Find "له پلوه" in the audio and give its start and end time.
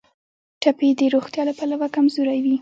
1.49-1.87